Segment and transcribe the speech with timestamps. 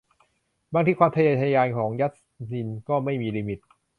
[0.73, 2.13] บางทีความทะเยอทะยานของยัส
[2.51, 3.59] มินก็ไม่มีลิมิต